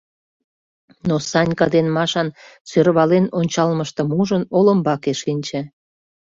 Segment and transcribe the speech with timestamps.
[1.07, 2.27] Но Санька ден Машан
[2.69, 5.61] сӧрвален ончалмыштым ужын, олымбаке шинче.